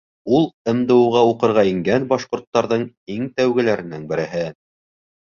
[0.35, 0.45] Ул—
[0.75, 2.85] МДУ-ға уҡырға ингән башҡорттарҙың
[3.17, 4.41] иң тәүгеләренең береһе.